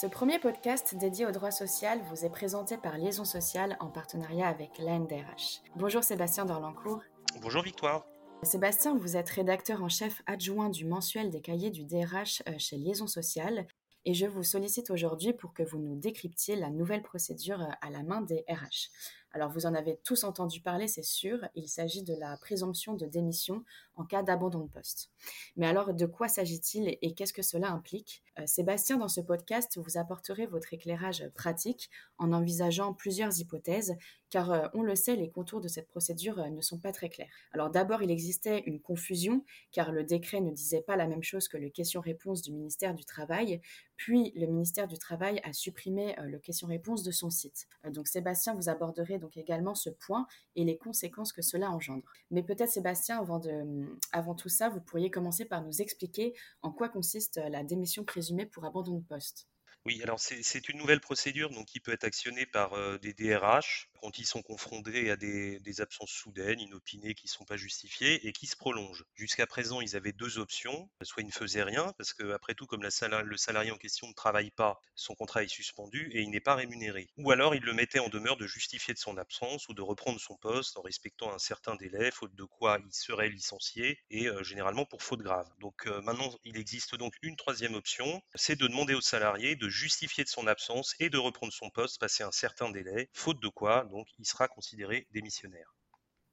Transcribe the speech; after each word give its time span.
Ce 0.00 0.06
premier 0.06 0.38
podcast 0.38 0.94
dédié 0.94 1.26
au 1.26 1.30
droit 1.30 1.50
social 1.50 2.00
vous 2.08 2.24
est 2.24 2.30
présenté 2.30 2.78
par 2.78 2.96
Liaison 2.96 3.26
Sociale 3.26 3.76
en 3.80 3.88
partenariat 3.88 4.48
avec 4.48 4.78
l'ANDRH. 4.78 5.60
Bonjour 5.76 6.02
Sébastien 6.02 6.46
Dorlancourt. 6.46 7.02
Bonjour 7.42 7.62
Victoire. 7.62 8.06
Sébastien, 8.42 8.96
vous 8.96 9.18
êtes 9.18 9.28
rédacteur 9.28 9.82
en 9.82 9.90
chef 9.90 10.22
adjoint 10.24 10.70
du 10.70 10.86
mensuel 10.86 11.28
des 11.28 11.42
cahiers 11.42 11.68
du 11.68 11.84
DRH 11.84 12.42
euh, 12.48 12.54
chez 12.56 12.78
Liaison 12.78 13.06
Sociale 13.06 13.66
et 14.06 14.14
je 14.14 14.24
vous 14.24 14.42
sollicite 14.42 14.88
aujourd'hui 14.88 15.34
pour 15.34 15.52
que 15.52 15.62
vous 15.62 15.78
nous 15.78 15.96
décryptiez 15.96 16.56
la 16.56 16.70
nouvelle 16.70 17.02
procédure 17.02 17.60
euh, 17.60 17.70
à 17.82 17.90
la 17.90 18.02
main 18.02 18.22
des 18.22 18.46
RH. 18.48 18.88
Alors 19.32 19.50
vous 19.50 19.66
en 19.66 19.74
avez 19.74 20.00
tous 20.02 20.24
entendu 20.24 20.62
parler, 20.62 20.88
c'est 20.88 21.02
sûr, 21.02 21.38
il 21.54 21.68
s'agit 21.68 22.04
de 22.04 22.14
la 22.14 22.38
présomption 22.38 22.94
de 22.94 23.04
démission 23.04 23.64
en 24.00 24.04
cas 24.04 24.22
d'abandon 24.22 24.60
de 24.60 24.70
poste. 24.70 25.10
Mais 25.56 25.66
alors 25.66 25.92
de 25.92 26.06
quoi 26.06 26.28
s'agit-il 26.28 26.96
et 27.00 27.14
qu'est-ce 27.14 27.32
que 27.32 27.42
cela 27.42 27.70
implique? 27.70 28.22
Euh, 28.38 28.46
Sébastien, 28.46 28.96
dans 28.96 29.08
ce 29.08 29.20
podcast, 29.20 29.78
vous 29.78 29.98
apporterez 29.98 30.46
votre 30.46 30.72
éclairage 30.72 31.28
pratique 31.34 31.90
en 32.18 32.32
envisageant 32.32 32.94
plusieurs 32.94 33.38
hypothèses, 33.38 33.96
car 34.30 34.52
euh, 34.52 34.68
on 34.74 34.82
le 34.82 34.94
sait, 34.94 35.16
les 35.16 35.30
contours 35.30 35.60
de 35.60 35.68
cette 35.68 35.88
procédure 35.88 36.38
euh, 36.38 36.48
ne 36.48 36.60
sont 36.60 36.78
pas 36.78 36.92
très 36.92 37.08
clairs. 37.08 37.28
Alors 37.52 37.70
d'abord, 37.70 38.02
il 38.02 38.10
existait 38.10 38.62
une 38.66 38.80
confusion, 38.80 39.44
car 39.72 39.92
le 39.92 40.04
décret 40.04 40.40
ne 40.40 40.50
disait 40.50 40.82
pas 40.82 40.96
la 40.96 41.06
même 41.06 41.22
chose 41.22 41.48
que 41.48 41.56
le 41.56 41.68
question-réponse 41.68 42.42
du 42.42 42.52
ministère 42.52 42.94
du 42.94 43.04
Travail, 43.04 43.60
puis 43.96 44.32
le 44.36 44.46
ministère 44.46 44.88
du 44.88 44.96
Travail 44.96 45.40
a 45.44 45.52
supprimé 45.52 46.16
le 46.22 46.38
question-réponse 46.38 47.02
de 47.02 47.10
son 47.10 47.28
site. 47.28 47.68
donc 47.84 48.08
Sébastien, 48.08 48.54
vous 48.54 48.70
aborderez 48.70 49.18
donc 49.18 49.36
également 49.36 49.74
ce 49.74 49.90
point 49.90 50.26
et 50.56 50.64
les 50.64 50.78
conséquences 50.78 51.32
que 51.32 51.42
cela 51.42 51.70
engendre. 51.70 52.02
Mais 52.30 52.42
peut-être 52.42 52.70
Sébastien, 52.70 53.18
avant, 53.18 53.38
de, 53.38 53.86
avant 54.12 54.34
tout 54.34 54.48
ça, 54.48 54.68
vous 54.68 54.80
pourriez 54.80 55.10
commencer 55.10 55.44
par 55.44 55.62
nous 55.62 55.80
expliquer 55.80 56.34
en 56.62 56.72
quoi 56.72 56.88
consiste 56.88 57.40
la 57.50 57.62
démission 57.62 58.04
présumée 58.04 58.46
pour 58.46 58.64
abandon 58.64 58.98
de 58.98 59.04
poste? 59.04 59.48
Oui, 59.86 60.00
alors 60.02 60.20
c'est 60.20 60.68
une 60.68 60.78
nouvelle 60.78 61.00
procédure 61.00 61.50
donc, 61.50 61.66
qui 61.66 61.80
peut 61.80 61.92
être 61.92 62.04
actionnée 62.04 62.46
par 62.46 62.74
euh, 62.74 62.98
des 62.98 63.14
DRH 63.14 63.89
quand 64.00 64.18
ils 64.18 64.26
sont 64.26 64.42
confrontés 64.42 65.10
à 65.10 65.16
des, 65.16 65.80
absences 65.80 66.10
soudaines, 66.10 66.60
inopinées, 66.60 67.14
qui 67.14 67.26
ne 67.26 67.30
sont 67.30 67.44
pas 67.44 67.56
justifiées 67.56 68.26
et 68.26 68.32
qui 68.32 68.46
se 68.46 68.56
prolongent. 68.56 69.04
Jusqu'à 69.14 69.46
présent, 69.46 69.80
ils 69.80 69.96
avaient 69.96 70.12
deux 70.12 70.38
options. 70.38 70.90
Soit 71.02 71.22
ils 71.22 71.26
ne 71.26 71.32
faisaient 71.32 71.62
rien, 71.62 71.92
parce 71.96 72.12
qu'après 72.12 72.54
tout, 72.54 72.66
comme 72.66 72.82
le 72.82 72.90
salarié 73.36 73.70
en 73.70 73.78
question 73.78 74.08
ne 74.08 74.12
travaille 74.12 74.50
pas, 74.50 74.80
son 74.94 75.14
contrat 75.14 75.42
est 75.42 75.48
suspendu 75.48 76.10
et 76.12 76.22
il 76.22 76.30
n'est 76.30 76.40
pas 76.40 76.54
rémunéré. 76.54 77.08
Ou 77.16 77.30
alors, 77.30 77.54
ils 77.54 77.62
le 77.62 77.72
mettaient 77.72 77.98
en 77.98 78.08
demeure 78.08 78.36
de 78.36 78.46
justifier 78.46 78.94
de 78.94 78.98
son 78.98 79.16
absence 79.16 79.68
ou 79.68 79.74
de 79.74 79.82
reprendre 79.82 80.20
son 80.20 80.36
poste 80.36 80.76
en 80.76 80.82
respectant 80.82 81.32
un 81.32 81.38
certain 81.38 81.76
délai, 81.76 82.10
faute 82.10 82.34
de 82.34 82.44
quoi 82.44 82.78
il 82.84 82.92
serait 82.92 83.28
licencié 83.28 83.98
et 84.10 84.26
euh, 84.26 84.42
généralement 84.42 84.84
pour 84.84 85.02
faute 85.02 85.22
grave. 85.22 85.48
Donc 85.60 85.86
euh, 85.86 86.00
maintenant, 86.02 86.34
il 86.44 86.56
existe 86.56 86.94
donc 86.96 87.14
une 87.22 87.36
troisième 87.36 87.74
option, 87.74 88.22
c'est 88.34 88.58
de 88.58 88.66
demander 88.66 88.94
au 88.94 89.00
salarié 89.00 89.56
de 89.56 89.68
justifier 89.68 90.24
de 90.24 90.28
son 90.28 90.46
absence 90.46 90.94
et 91.00 91.10
de 91.10 91.18
reprendre 91.18 91.52
son 91.52 91.70
poste 91.70 91.98
passé 91.98 92.22
un 92.22 92.32
certain 92.32 92.70
délai, 92.70 93.08
faute 93.12 93.40
de 93.40 93.48
quoi 93.48 93.84
donc 93.90 94.06
il 94.18 94.24
sera 94.24 94.48
considéré 94.48 95.06
démissionnaire. 95.12 95.74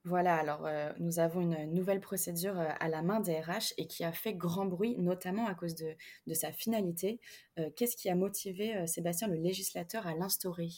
Voilà, 0.04 0.36
alors 0.36 0.64
euh, 0.64 0.90
nous 1.00 1.18
avons 1.18 1.40
une 1.40 1.74
nouvelle 1.74 2.00
procédure 2.00 2.58
euh, 2.58 2.70
à 2.80 2.88
la 2.88 3.02
main 3.02 3.20
des 3.20 3.40
RH 3.40 3.74
et 3.76 3.86
qui 3.86 4.04
a 4.04 4.12
fait 4.12 4.32
grand 4.32 4.64
bruit, 4.64 4.96
notamment 4.96 5.46
à 5.46 5.54
cause 5.54 5.74
de, 5.74 5.96
sa 6.32 6.52
finalité. 6.52 7.20
Euh, 7.58 7.68
qu'est-ce 7.76 7.96
qui 7.96 8.08
a 8.08 8.14
motivé 8.14 8.86
Sébastien, 8.86 9.28
le 9.28 9.36
législateur, 9.36 10.06
à 10.06 10.14
l'instaurer? 10.14 10.70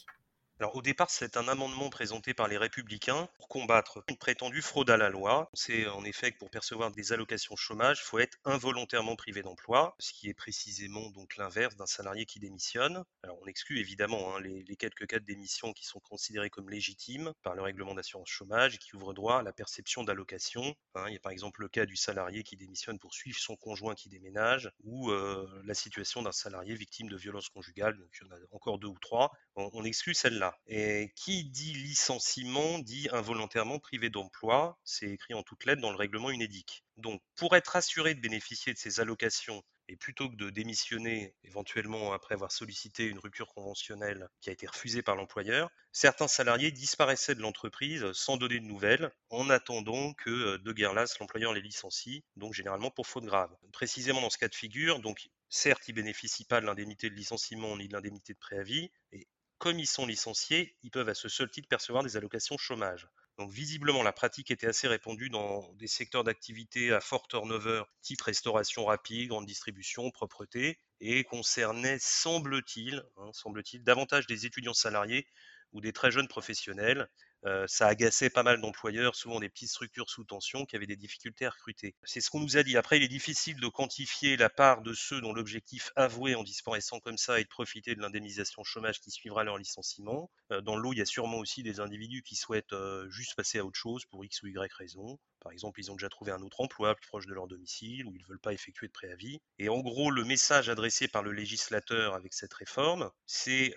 Alors 0.61 0.75
au 0.75 0.83
départ, 0.83 1.09
c'est 1.09 1.37
un 1.37 1.47
amendement 1.47 1.89
présenté 1.89 2.35
par 2.35 2.47
les 2.47 2.55
républicains 2.55 3.27
pour 3.33 3.47
combattre 3.47 4.03
une 4.07 4.15
prétendue 4.15 4.61
fraude 4.61 4.91
à 4.91 4.97
la 4.97 5.09
loi. 5.09 5.49
C'est 5.55 5.87
en 5.87 6.05
effet 6.05 6.31
que 6.31 6.37
pour 6.37 6.51
percevoir 6.51 6.91
des 6.91 7.13
allocations 7.13 7.55
chômage, 7.55 8.01
il 8.01 8.03
faut 8.03 8.19
être 8.19 8.37
involontairement 8.45 9.15
privé 9.15 9.41
d'emploi, 9.41 9.95
ce 9.97 10.13
qui 10.13 10.29
est 10.29 10.35
précisément 10.35 11.09
donc 11.09 11.35
l'inverse 11.37 11.75
d'un 11.77 11.87
salarié 11.87 12.27
qui 12.27 12.39
démissionne. 12.39 13.03
Alors 13.23 13.39
on 13.41 13.47
exclut 13.47 13.79
évidemment 13.79 14.35
hein, 14.35 14.39
les, 14.39 14.63
quelques 14.75 15.07
cas 15.07 15.17
de 15.17 15.25
démission 15.25 15.73
qui 15.73 15.83
sont 15.83 15.99
considérés 15.99 16.51
comme 16.51 16.69
légitimes 16.69 17.33
par 17.41 17.55
le 17.55 17.63
règlement 17.63 17.95
d'assurance 17.95 18.29
chômage 18.29 18.75
et 18.75 18.77
qui 18.77 18.95
ouvrent 18.95 19.15
droit 19.15 19.39
à 19.39 19.41
la 19.41 19.53
perception 19.53 20.03
d'allocations. 20.03 20.75
Hein. 20.93 21.05
il 21.07 21.13
y 21.13 21.17
a 21.17 21.21
par 21.21 21.31
exemple 21.31 21.61
le 21.61 21.69
cas 21.69 21.87
du 21.87 21.95
salarié 21.95 22.43
qui 22.43 22.55
démissionne 22.55 22.99
pour 22.99 23.15
suivre 23.15 23.39
son 23.39 23.55
conjoint 23.55 23.95
qui 23.95 24.09
déménage 24.09 24.69
ou 24.83 25.09
euh, 25.09 25.63
la 25.65 25.73
situation 25.73 26.21
d'un 26.21 26.31
salarié 26.31 26.75
victime 26.75 27.09
de 27.09 27.17
violences 27.17 27.49
conjugales. 27.49 27.97
Donc 27.97 28.11
il 28.21 28.27
y 28.27 28.29
en 28.29 28.35
a 28.35 28.39
encore 28.51 28.77
deux 28.77 28.89
ou 28.89 28.99
trois. 28.99 29.31
on 29.55 29.83
exclut 29.83 30.13
celle-là. 30.13 30.50
Et 30.67 31.11
qui 31.15 31.45
dit 31.45 31.73
licenciement 31.73 32.79
dit 32.79 33.07
involontairement 33.11 33.79
privé 33.79 34.09
d'emploi. 34.09 34.79
C'est 34.83 35.09
écrit 35.09 35.33
en 35.33 35.43
toutes 35.43 35.65
lettres 35.65 35.81
dans 35.81 35.91
le 35.91 35.97
règlement 35.97 36.29
UNEDIC. 36.29 36.83
Donc, 36.97 37.21
pour 37.35 37.55
être 37.55 37.75
assuré 37.75 38.13
de 38.13 38.21
bénéficier 38.21 38.73
de 38.73 38.77
ces 38.77 38.99
allocations 38.99 39.63
et 39.87 39.97
plutôt 39.97 40.29
que 40.29 40.35
de 40.35 40.49
démissionner 40.49 41.35
éventuellement 41.43 42.13
après 42.13 42.35
avoir 42.35 42.51
sollicité 42.51 43.05
une 43.05 43.19
rupture 43.19 43.53
conventionnelle 43.53 44.29
qui 44.39 44.49
a 44.49 44.53
été 44.53 44.65
refusée 44.65 45.01
par 45.01 45.17
l'employeur, 45.17 45.69
certains 45.91 46.29
salariés 46.29 46.71
disparaissaient 46.71 47.35
de 47.35 47.41
l'entreprise 47.41 48.09
sans 48.13 48.37
donner 48.37 48.59
de 48.59 48.65
nouvelles 48.65 49.11
en 49.29 49.49
attendant 49.49 50.13
que 50.13 50.29
euh, 50.29 50.57
de 50.59 50.71
guerre 50.71 50.93
lasse 50.93 51.19
l'employeur 51.19 51.53
les 51.53 51.61
licencie, 51.61 52.23
donc 52.37 52.53
généralement 52.53 52.89
pour 52.89 53.05
faute 53.05 53.25
grave. 53.25 53.53
Précisément 53.73 54.21
dans 54.21 54.29
ce 54.29 54.37
cas 54.37 54.47
de 54.47 54.55
figure, 54.55 54.99
donc 54.99 55.29
certes, 55.49 55.87
ils 55.87 55.93
bénéficient 55.93 56.45
pas 56.45 56.61
de 56.61 56.65
l'indemnité 56.65 57.09
de 57.09 57.15
licenciement 57.15 57.75
ni 57.75 57.87
de 57.87 57.93
l'indemnité 57.93 58.33
de 58.33 58.39
préavis, 58.39 58.91
et 59.11 59.27
comme 59.61 59.77
ils 59.77 59.87
sont 59.87 60.07
licenciés, 60.07 60.75
ils 60.81 60.89
peuvent 60.89 61.07
à 61.07 61.13
ce 61.13 61.29
seul 61.29 61.47
titre 61.51 61.67
percevoir 61.67 62.03
des 62.03 62.17
allocations 62.17 62.57
chômage. 62.57 63.07
Donc 63.37 63.51
visiblement, 63.51 64.01
la 64.01 64.11
pratique 64.11 64.49
était 64.49 64.65
assez 64.65 64.87
répandue 64.87 65.29
dans 65.29 65.71
des 65.73 65.85
secteurs 65.85 66.23
d'activité 66.23 66.91
à 66.91 66.99
fort 66.99 67.27
turnover, 67.27 67.83
type 68.01 68.23
restauration 68.23 68.85
rapide, 68.85 69.29
grande 69.29 69.45
distribution, 69.45 70.09
propreté, 70.09 70.79
et 70.99 71.23
concernait, 71.23 71.99
semble-t-il, 71.99 73.03
hein, 73.17 73.29
semble-t-il, 73.33 73.83
davantage 73.83 74.25
des 74.25 74.47
étudiants 74.47 74.73
salariés 74.73 75.27
ou 75.73 75.79
des 75.79 75.93
très 75.93 76.09
jeunes 76.09 76.27
professionnels, 76.27 77.07
ça 77.67 77.87
agaçait 77.87 78.29
pas 78.29 78.43
mal 78.43 78.61
d'employeurs, 78.61 79.15
souvent 79.15 79.39
des 79.39 79.49
petites 79.49 79.69
structures 79.69 80.09
sous 80.09 80.23
tension 80.23 80.65
qui 80.65 80.75
avaient 80.75 80.87
des 80.87 80.95
difficultés 80.95 81.45
à 81.45 81.49
recruter. 81.49 81.95
C'est 82.03 82.21
ce 82.21 82.29
qu'on 82.29 82.39
nous 82.39 82.57
a 82.57 82.63
dit. 82.63 82.77
Après, 82.77 82.97
il 82.97 83.03
est 83.03 83.07
difficile 83.07 83.59
de 83.59 83.67
quantifier 83.67 84.37
la 84.37 84.49
part 84.49 84.81
de 84.81 84.93
ceux 84.93 85.21
dont 85.21 85.33
l'objectif 85.33 85.91
avoué 85.95 86.35
en 86.35 86.43
disparaissant 86.43 86.99
comme 86.99 87.17
ça 87.17 87.39
est 87.39 87.43
de 87.43 87.49
profiter 87.49 87.95
de 87.95 88.01
l'indemnisation 88.01 88.63
chômage 88.63 88.99
qui 88.99 89.11
suivra 89.11 89.43
leur 89.43 89.57
licenciement. 89.57 90.29
dans 90.63 90.75
l'eau, 90.75 90.93
il 90.93 90.99
y 90.99 91.01
a 91.01 91.05
sûrement 91.05 91.37
aussi 91.37 91.63
des 91.63 91.79
individus 91.79 92.21
qui 92.23 92.35
souhaitent 92.35 92.75
juste 93.09 93.35
passer 93.35 93.59
à 93.59 93.65
autre 93.65 93.77
chose 93.77 94.05
pour 94.05 94.23
X 94.23 94.43
ou 94.43 94.47
Y 94.47 94.73
raison. 94.73 95.17
Par 95.41 95.51
exemple, 95.51 95.79
ils 95.79 95.91
ont 95.91 95.95
déjà 95.95 96.09
trouvé 96.09 96.31
un 96.31 96.41
autre 96.41 96.61
emploi 96.61 96.95
plus 96.95 97.07
proche 97.07 97.27
de 97.27 97.33
leur 97.33 97.47
domicile 97.47 98.05
ou 98.05 98.15
ils 98.15 98.21
ne 98.21 98.27
veulent 98.27 98.39
pas 98.39 98.53
effectuer 98.53 98.87
de 98.87 98.93
préavis. 98.93 99.41
Et 99.59 99.69
en 99.69 99.79
gros, 99.79 100.11
le 100.11 100.23
message 100.23 100.69
adressé 100.69 101.07
par 101.07 101.23
le 101.23 101.31
législateur 101.31 102.13
avec 102.13 102.33
cette 102.33 102.53
réforme, 102.53 103.11
c'est 103.25 103.75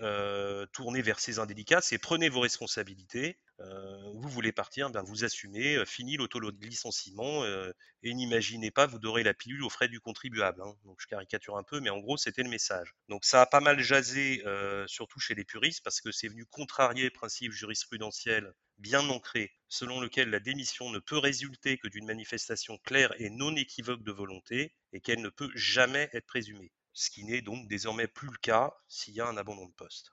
tourner 0.73 1.03
vers 1.03 1.19
ces 1.21 1.39
indélicats, 1.39 1.81
c'est 1.81 1.99
prenez 1.99 2.29
vos 2.29 2.41
responsabilités, 2.41 3.39
euh, 3.61 4.11
vous 4.15 4.29
voulez 4.29 4.51
partir, 4.53 4.91
ben 4.91 5.03
vous 5.03 5.25
assumez, 5.25 5.77
euh, 5.77 5.85
fini 5.85 6.17
l'auto-licenciement 6.17 7.45
euh, 7.45 7.73
et 8.03 8.13
n'imaginez 8.13 8.73
pas 8.73 8.87
vous 8.87 8.99
dorez 8.99 9.23
la 9.23 9.33
pilule 9.33 9.63
aux 9.63 9.71
frais 9.71 9.87
du 9.89 10.01
contribuable. 10.01 10.61
Hein. 10.61 10.75
Donc 10.85 10.99
je 11.01 11.07
caricature 11.07 11.57
un 11.57 11.63
peu, 11.63 11.81
mais 11.81 11.91
en 11.91 11.99
gros 12.01 12.17
c'était 12.17 12.43
le 12.43 12.51
message. 12.51 12.95
Donc 13.09 13.25
ça 13.25 13.43
a 13.43 13.47
pas 13.47 13.61
mal 13.61 13.81
jasé, 13.81 14.43
surtout 14.87 15.21
chez 15.21 15.35
les 15.35 15.45
puristes, 15.45 15.83
parce 15.85 16.01
que 16.01 16.11
c'est 16.11 16.29
venu 16.29 16.45
contrarier 16.47 17.05
le 17.05 17.11
principe 17.11 17.53
jurisprudentiel 17.53 18.53
bien 18.79 19.09
ancré, 19.11 19.53
selon 19.69 20.01
lequel 20.01 20.31
la 20.31 20.41
démission 20.41 20.91
ne 20.91 20.99
peut 20.99 21.19
résulter 21.19 21.79
que 21.79 21.89
d'une 21.89 22.07
manifestation 22.07 22.79
claire 22.79 23.13
et 23.21 23.31
non 23.31 23.55
équivoque 23.57 24.03
de 24.05 24.13
volonté, 24.13 24.75
et 24.93 25.01
qu'elle 25.01 25.21
ne 25.23 25.29
peut 25.31 25.51
jamais 25.55 26.09
être 26.13 26.27
présumée. 26.27 26.73
Ce 26.93 27.11
qui 27.11 27.25
n'est 27.25 27.43
donc 27.43 27.69
désormais 27.69 28.09
plus 28.09 28.29
le 28.29 28.39
cas 28.39 28.75
s'il 28.89 29.15
y 29.15 29.21
a 29.21 29.27
un 29.27 29.37
abandon 29.37 29.67
de 29.67 29.75
poste. 29.75 30.11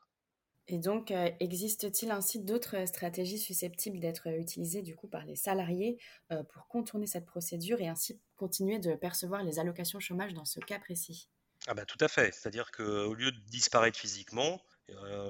Et 0.67 0.79
donc, 0.79 1.11
euh, 1.11 1.29
existe-t-il 1.39 2.09
ainsi 2.11 2.39
d'autres 2.39 2.87
stratégies 2.87 3.37
susceptibles 3.39 3.99
d'être 3.99 4.25
utilisées 4.27 4.81
du 4.81 4.95
coup 4.95 5.07
par 5.07 5.23
les 5.25 5.35
salariés 5.35 5.99
euh, 6.31 6.43
pour 6.43 6.67
contourner 6.67 7.05
cette 7.07 7.25
procédure 7.27 7.79
et 7.81 7.87
ainsi 7.87 8.19
continuer 8.37 8.79
de 8.79 8.95
percevoir 8.95 9.43
les 9.43 9.59
allocations 9.59 9.99
chômage 9.99 10.33
dans 10.33 10.45
ce 10.45 10.59
cas 10.59 10.79
précis? 10.79 11.29
Ah 11.67 11.73
bah 11.73 11.85
tout 11.85 11.97
à 12.01 12.07
fait. 12.07 12.31
C'est-à-dire 12.33 12.71
qu'au 12.71 13.13
lieu 13.13 13.31
de 13.31 13.39
disparaître 13.49 13.97
physiquement, 13.97 14.61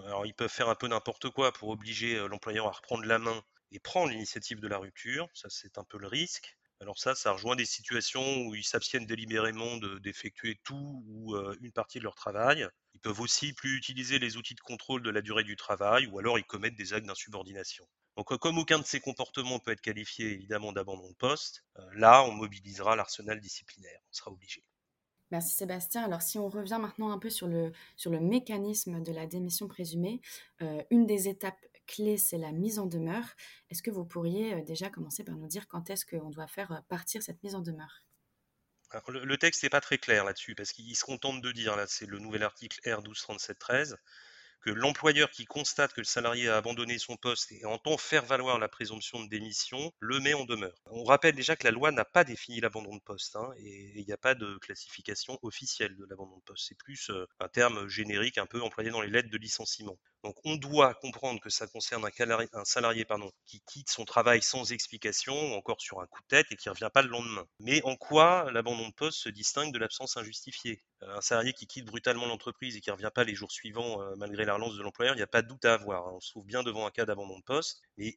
alors 0.05 0.25
ils 0.25 0.33
peuvent 0.33 0.51
faire 0.51 0.69
un 0.69 0.75
peu 0.75 0.87
n'importe 0.87 1.29
quoi 1.29 1.51
pour 1.51 1.69
obliger 1.69 2.17
l'employeur 2.27 2.67
à 2.67 2.71
reprendre 2.71 3.05
la 3.05 3.19
main 3.19 3.43
et 3.71 3.79
prendre 3.79 4.11
l'initiative 4.11 4.59
de 4.59 4.67
la 4.67 4.77
rupture. 4.77 5.27
Ça, 5.33 5.49
c'est 5.49 5.77
un 5.77 5.83
peu 5.83 5.97
le 5.97 6.07
risque. 6.07 6.57
Alors 6.79 6.97
ça, 6.97 7.13
ça 7.13 7.31
rejoint 7.31 7.55
des 7.55 7.65
situations 7.65 8.41
où 8.47 8.55
ils 8.55 8.63
s'abstiennent 8.63 9.05
délibérément 9.05 9.77
d'effectuer 10.01 10.59
tout 10.63 11.03
ou 11.07 11.37
une 11.61 11.71
partie 11.71 11.99
de 11.99 12.03
leur 12.03 12.15
travail. 12.15 12.67
Ils 12.95 12.99
peuvent 12.99 13.21
aussi 13.21 13.53
plus 13.53 13.77
utiliser 13.77 14.17
les 14.19 14.35
outils 14.35 14.55
de 14.55 14.61
contrôle 14.61 15.03
de 15.03 15.11
la 15.11 15.21
durée 15.21 15.43
du 15.43 15.55
travail 15.55 16.07
ou 16.07 16.17
alors 16.17 16.39
ils 16.39 16.43
commettent 16.43 16.75
des 16.75 16.93
actes 16.93 17.05
d'insubordination. 17.05 17.87
Donc 18.17 18.35
comme 18.39 18.57
aucun 18.57 18.79
de 18.79 18.85
ces 18.85 18.99
comportements 18.99 19.59
peut 19.59 19.71
être 19.71 19.81
qualifié 19.81 20.31
évidemment 20.31 20.73
d'abandon 20.73 21.07
de 21.09 21.15
poste, 21.15 21.63
là 21.93 22.23
on 22.23 22.31
mobilisera 22.31 22.95
l'arsenal 22.95 23.39
disciplinaire, 23.39 23.99
on 24.09 24.13
sera 24.13 24.31
obligé. 24.31 24.63
Merci 25.31 25.55
Sébastien. 25.55 26.03
Alors 26.03 26.21
si 26.21 26.37
on 26.37 26.49
revient 26.49 26.77
maintenant 26.79 27.11
un 27.11 27.17
peu 27.17 27.29
sur 27.29 27.47
le, 27.47 27.71
mécanisme 28.19 29.01
de 29.01 29.11
la 29.11 29.25
démission 29.25 29.67
présumée, 29.67 30.21
une 30.89 31.05
des 31.05 31.29
étapes 31.29 31.65
clé, 31.91 32.17
c'est 32.17 32.37
la 32.37 32.51
mise 32.51 32.79
en 32.79 32.85
demeure. 32.85 33.25
Est-ce 33.69 33.83
que 33.83 33.91
vous 33.91 34.05
pourriez 34.05 34.53
euh, 34.53 34.61
déjà 34.61 34.89
commencer 34.89 35.23
par 35.23 35.35
nous 35.35 35.47
dire 35.47 35.67
quand 35.67 35.89
est-ce 35.89 36.05
qu'on 36.05 36.29
doit 36.29 36.47
faire 36.47 36.71
euh, 36.71 36.79
partir 36.87 37.21
cette 37.21 37.41
mise 37.43 37.55
en 37.55 37.61
demeure? 37.61 38.03
Le, 39.07 39.23
le 39.23 39.37
texte 39.37 39.63
n'est 39.63 39.69
pas 39.69 39.79
très 39.79 39.97
clair 39.97 40.25
là-dessus, 40.25 40.53
parce 40.53 40.73
qu'il 40.73 40.95
se 40.95 41.05
contente 41.05 41.41
de 41.41 41.51
dire, 41.51 41.77
là 41.77 41.85
c'est 41.87 42.05
le 42.05 42.19
nouvel 42.19 42.43
article 42.43 42.79
R123713, 42.81 43.95
que 44.61 44.69
l'employeur 44.69 45.31
qui 45.31 45.45
constate 45.45 45.93
que 45.93 46.01
le 46.01 46.05
salarié 46.05 46.49
a 46.49 46.57
abandonné 46.57 46.97
son 46.99 47.17
poste 47.17 47.51
et 47.51 47.65
entend 47.65 47.97
faire 47.97 48.25
valoir 48.25 48.59
la 48.59 48.69
présomption 48.69 49.23
de 49.23 49.27
démission 49.27 49.91
le 49.99 50.19
met 50.19 50.33
en 50.33 50.45
demeure. 50.45 50.77
On 50.85 51.03
rappelle 51.03 51.35
déjà 51.35 51.55
que 51.55 51.65
la 51.65 51.71
loi 51.71 51.91
n'a 51.91 52.05
pas 52.05 52.23
défini 52.23 52.59
l'abandon 52.59 52.95
de 52.95 53.01
poste 53.01 53.35
hein, 53.35 53.51
et 53.57 53.91
il 53.95 54.05
n'y 54.05 54.13
a 54.13 54.17
pas 54.17 54.35
de 54.35 54.57
classification 54.59 55.39
officielle 55.41 55.95
de 55.95 56.05
l'abandon 56.05 56.37
de 56.37 56.43
poste. 56.43 56.65
C'est 56.67 56.77
plus 56.77 57.09
euh, 57.09 57.27
un 57.39 57.47
terme 57.47 57.87
générique 57.87 58.37
un 58.37 58.45
peu 58.45 58.61
employé 58.61 58.91
dans 58.91 59.01
les 59.01 59.09
lettres 59.09 59.29
de 59.29 59.37
licenciement. 59.37 59.97
Donc 60.23 60.35
on 60.45 60.55
doit 60.55 60.93
comprendre 60.95 61.39
que 61.39 61.49
ça 61.49 61.65
concerne 61.67 62.05
un, 62.05 62.65
salarié 62.65 63.05
qui 63.45 63.61
quitte 63.61 63.89
son 63.89 64.05
travail 64.05 64.41
sans 64.41 64.71
explication, 64.71 65.55
encore 65.55 65.81
sur 65.81 65.99
un 65.99 66.05
coup 66.05 66.21
de 66.21 66.27
tête, 66.27 66.47
et 66.51 66.55
qui 66.55 66.69
ne 66.69 66.73
revient 66.73 66.89
pas 66.93 67.01
le 67.01 67.09
lendemain. 67.09 67.47
Mais 67.59 67.81
en 67.83 67.95
quoi 67.95 68.51
l'abandon 68.51 68.87
de 68.87 68.93
poste 68.93 69.17
se 69.17 69.29
distingue 69.29 69.73
de 69.73 69.79
l'absence 69.79 70.17
injustifiée? 70.17 70.83
Euh, 71.01 71.17
Un 71.17 71.21
salarié 71.21 71.53
qui 71.53 71.65
quitte 71.65 71.85
brutalement 71.85 72.27
l'entreprise 72.27 72.75
et 72.75 72.81
qui 72.81 72.89
ne 72.89 72.95
revient 72.95 73.11
pas 73.13 73.23
les 73.23 73.33
jours 73.33 73.51
suivants 73.51 74.01
euh, 74.01 74.15
malgré 74.17 74.45
la 74.45 74.53
relance 74.53 74.75
de 74.75 74.83
l'employeur, 74.83 75.15
il 75.15 75.17
n'y 75.17 75.23
a 75.23 75.27
pas 75.27 75.41
de 75.41 75.47
doute 75.47 75.65
à 75.65 75.73
avoir. 75.73 76.07
Hein. 76.07 76.11
On 76.15 76.19
se 76.19 76.29
trouve 76.31 76.45
bien 76.45 76.61
devant 76.61 76.85
un 76.85 76.91
cas 76.91 77.05
d'abandon 77.05 77.39
de 77.39 77.43
poste. 77.43 77.81
Mais 77.97 78.15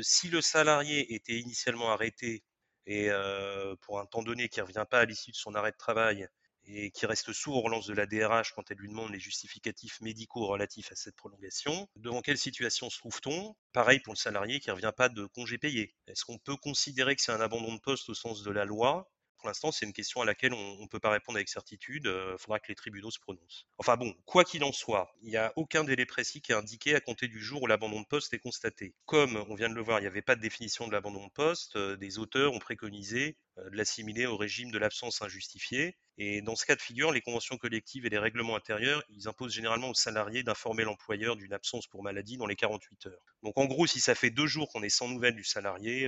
si 0.00 0.28
le 0.28 0.40
salarié 0.40 1.14
était 1.14 1.38
initialement 1.38 1.90
arrêté 1.92 2.42
et 2.86 3.10
euh, 3.10 3.76
pour 3.82 4.00
un 4.00 4.06
temps 4.06 4.22
donné 4.22 4.48
qui 4.48 4.60
ne 4.60 4.64
revient 4.64 4.84
pas 4.88 5.00
à 5.00 5.04
l'issue 5.04 5.30
de 5.30 5.36
son 5.36 5.54
arrêt 5.54 5.72
de 5.72 5.76
travail 5.76 6.28
et 6.64 6.90
qui 6.90 7.06
reste 7.06 7.32
sourd 7.32 7.56
aux 7.56 7.60
relances 7.62 7.86
de 7.86 7.94
la 7.94 8.06
DRH 8.06 8.52
quand 8.54 8.70
elle 8.70 8.78
lui 8.78 8.88
demande 8.88 9.12
les 9.12 9.20
justificatifs 9.20 10.00
médicaux 10.00 10.46
relatifs 10.46 10.90
à 10.92 10.96
cette 10.96 11.16
prolongation. 11.16 11.88
Devant 11.96 12.22
quelle 12.22 12.38
situation 12.38 12.90
se 12.90 12.98
trouve-t-on? 12.98 13.54
Pareil 13.72 14.00
pour 14.00 14.14
le 14.14 14.18
salarié 14.18 14.60
qui 14.60 14.70
ne 14.70 14.74
revient 14.74 14.92
pas 14.96 15.08
de 15.08 15.26
congé 15.26 15.58
payé. 15.58 15.94
Est-ce 16.06 16.24
qu'on 16.24 16.38
peut 16.38 16.56
considérer 16.56 17.16
que 17.16 17.22
c'est 17.22 17.32
un 17.32 17.40
abandon 17.40 17.74
de 17.74 17.80
poste 17.80 18.08
au 18.08 18.14
sens 18.14 18.42
de 18.42 18.50
la 18.50 18.64
loi? 18.64 19.11
Pour 19.42 19.48
l'instant, 19.48 19.72
c'est 19.72 19.84
une 19.84 19.92
question 19.92 20.22
à 20.22 20.24
laquelle 20.24 20.54
on 20.54 20.78
ne 20.78 20.86
peut 20.86 21.00
pas 21.00 21.10
répondre 21.10 21.36
avec 21.36 21.48
certitude. 21.48 22.04
Il 22.06 22.38
faudra 22.38 22.60
que 22.60 22.68
les 22.68 22.76
tribunaux 22.76 23.10
se 23.10 23.18
prononcent. 23.18 23.66
Enfin 23.76 23.96
bon, 23.96 24.14
quoi 24.24 24.44
qu'il 24.44 24.62
en 24.62 24.70
soit, 24.70 25.12
il 25.20 25.30
n'y 25.30 25.36
a 25.36 25.52
aucun 25.56 25.82
délai 25.82 26.06
précis 26.06 26.40
qui 26.40 26.52
est 26.52 26.54
indiqué 26.54 26.94
à 26.94 27.00
compter 27.00 27.26
du 27.26 27.42
jour 27.42 27.60
où 27.60 27.66
l'abandon 27.66 28.00
de 28.00 28.06
poste 28.06 28.32
est 28.34 28.38
constaté. 28.38 28.94
Comme 29.04 29.44
on 29.48 29.56
vient 29.56 29.68
de 29.68 29.74
le 29.74 29.82
voir, 29.82 29.98
il 29.98 30.02
n'y 30.02 30.06
avait 30.08 30.22
pas 30.22 30.36
de 30.36 30.40
définition 30.40 30.86
de 30.86 30.92
l'abandon 30.92 31.26
de 31.26 31.32
poste, 31.32 31.76
des 31.76 32.18
auteurs 32.20 32.52
ont 32.52 32.60
préconisé 32.60 33.36
de 33.56 33.76
l'assimiler 33.76 34.26
au 34.26 34.36
régime 34.36 34.70
de 34.70 34.78
l'absence 34.78 35.20
injustifiée. 35.20 35.96
Et 36.18 36.40
dans 36.40 36.54
ce 36.54 36.64
cas 36.64 36.76
de 36.76 36.80
figure, 36.80 37.10
les 37.10 37.20
conventions 37.20 37.56
collectives 37.56 38.06
et 38.06 38.10
les 38.10 38.18
règlements 38.18 38.54
intérieurs, 38.54 39.02
imposent 39.26 39.52
généralement 39.52 39.90
aux 39.90 39.94
salariés 39.94 40.42
d'informer 40.42 40.84
l'employeur 40.84 41.36
d'une 41.36 41.52
absence 41.52 41.86
pour 41.88 42.02
maladie 42.02 42.36
dans 42.36 42.46
les 42.46 42.54
48 42.54 43.06
heures. 43.06 43.24
Donc 43.42 43.58
en 43.58 43.64
gros, 43.64 43.86
si 43.86 43.98
ça 43.98 44.14
fait 44.14 44.30
deux 44.30 44.46
jours 44.46 44.68
qu'on 44.68 44.82
est 44.82 44.88
sans 44.88 45.08
nouvelles 45.08 45.34
du 45.34 45.44
salarié, 45.44 46.06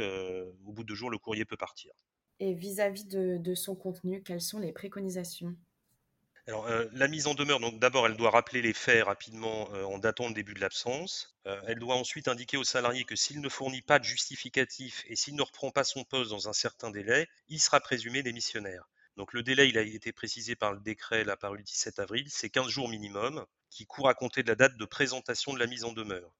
au 0.64 0.72
bout 0.72 0.84
de 0.84 0.88
deux 0.88 0.94
jours, 0.94 1.10
le 1.10 1.18
courrier 1.18 1.44
peut 1.44 1.56
partir. 1.56 1.92
Et 2.44 2.52
vis-à-vis 2.52 3.06
de, 3.06 3.54
son 3.54 3.74
contenu, 3.74 4.22
quelles 4.22 4.42
sont 4.42 4.58
les 4.58 4.70
préconisations? 4.70 5.56
Alors, 6.46 6.66
euh, 6.66 6.84
la 6.92 7.08
mise 7.08 7.26
en 7.26 7.32
demeure, 7.32 7.58
donc 7.58 7.78
d'abord, 7.78 8.06
elle 8.06 8.18
doit 8.18 8.28
rappeler 8.28 8.60
les 8.60 8.74
faits 8.74 9.02
rapidement 9.02 9.72
euh, 9.72 9.84
en 9.84 9.96
datant 9.96 10.28
le 10.28 10.34
début 10.34 10.52
de 10.52 10.60
l'absence. 10.60 11.38
Euh, 11.46 11.58
elle 11.66 11.78
doit 11.78 11.94
ensuite 11.94 12.28
indiquer 12.28 12.58
au 12.58 12.64
salarié 12.64 13.04
que 13.04 13.16
s'il 13.16 13.40
ne 13.40 13.48
fournit 13.48 13.80
pas 13.80 13.98
de 13.98 14.04
justificatif 14.04 15.04
et 15.08 15.16
s'il 15.16 15.36
ne 15.36 15.40
reprend 15.40 15.70
pas 15.70 15.84
son 15.84 16.04
poste 16.04 16.32
dans 16.32 16.46
un 16.46 16.52
certain 16.52 16.90
délai, 16.90 17.28
il 17.48 17.58
sera 17.60 17.80
présumé 17.80 18.22
démissionnaire. 18.22 18.90
Donc 19.16 19.32
le 19.32 19.42
délai, 19.42 19.70
il 19.70 19.78
a 19.78 19.80
été 19.80 20.12
précisé 20.12 20.54
par 20.54 20.74
le 20.74 20.80
décret 20.80 21.24
là, 21.24 21.38
paru 21.38 21.56
le 21.56 21.62
17 21.62 21.98
avril, 21.98 22.26
c'est 22.28 22.50
15 22.50 22.68
jours 22.68 22.90
minimum, 22.90 23.46
qui 23.70 23.86
court 23.86 24.10
à 24.10 24.12
compter 24.12 24.42
de 24.42 24.48
la 24.48 24.54
date 24.54 24.76
de 24.76 24.84
présentation 24.84 25.54
de 25.54 25.58
la 25.58 25.66
mise 25.66 25.84
en 25.84 25.92
demeure. 25.92 26.30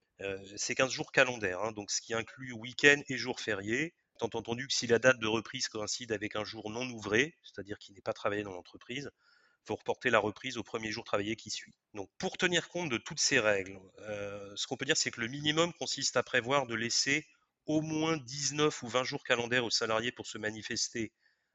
c'est 0.55 0.75
15 0.75 0.91
jours 0.91 1.11
calendaires, 1.11 1.61
hein, 1.63 1.71
donc 1.71 1.89
ce 1.89 1.99
qui 1.99 2.13
inclut 2.13 2.51
week-end 2.51 3.01
et 3.09 3.17
jours 3.17 3.39
fériés. 3.39 3.95
Tant 4.17 4.29
entendu 4.33 4.67
que 4.67 4.73
si 4.73 4.87
la 4.87 4.99
date 4.99 5.19
de 5.19 5.27
reprise 5.27 5.67
coïncide 5.67 6.11
avec 6.13 6.35
un 6.35 6.45
jour 6.45 6.69
non 6.69 6.89
ouvré, 6.89 7.35
c'est-à-dire 7.43 7.77
qui 7.79 7.91
n'est 7.91 8.01
pas 8.01 8.13
travaillé 8.13 8.43
dans 8.43 8.53
l'entreprise, 8.53 9.11
il 9.13 9.67
faut 9.67 9.75
reporter 9.75 10.09
la 10.09 10.19
reprise 10.19 10.57
au 10.57 10.63
premier 10.63 10.91
jour 10.91 11.03
travaillé 11.03 11.35
qui 11.35 11.49
suit. 11.49 11.73
Donc 11.93 12.09
pour 12.17 12.37
tenir 12.37 12.69
compte 12.69 12.89
de 12.89 12.97
toutes 12.97 13.19
ces 13.19 13.39
règles, 13.39 13.79
euh, 13.99 14.53
ce 14.55 14.67
qu'on 14.67 14.77
peut 14.77 14.85
dire 14.85 14.95
c'est 14.95 15.11
que 15.11 15.19
le 15.19 15.27
minimum 15.27 15.73
consiste 15.73 16.15
à 16.15 16.23
prévoir 16.23 16.65
de 16.65 16.75
laisser 16.75 17.27
au 17.65 17.81
moins 17.81 18.15
19 18.17 18.83
ou 18.83 18.87
20 18.87 19.03
jours 19.03 19.23
calendaires 19.23 19.65
aux 19.65 19.71
salariés 19.71 20.11
pour 20.11 20.27
se 20.27 20.37
manifester 20.37 21.11